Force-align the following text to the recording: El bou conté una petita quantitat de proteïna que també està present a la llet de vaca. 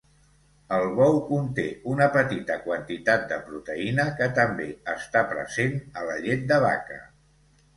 El 0.75 0.85
bou 0.99 1.17
conté 1.25 1.65
una 1.91 2.07
petita 2.15 2.57
quantitat 2.63 3.27
de 3.33 3.39
proteïna 3.51 4.07
que 4.23 4.31
també 4.41 4.69
està 4.95 5.25
present 5.35 5.79
a 6.03 6.07
la 6.09 6.17
llet 6.25 6.49
de 6.55 6.59
vaca. 6.69 6.99